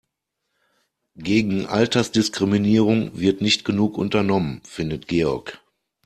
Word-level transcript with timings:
Gegen 1.15 1.67
Altersdiskriminierung 1.67 3.19
wird 3.19 3.41
nicht 3.41 3.63
genug 3.65 3.99
unternommen, 3.99 4.61
findet 4.63 5.07
Georg. 5.07 5.61